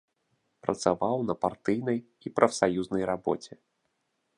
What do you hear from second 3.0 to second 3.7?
рабоце.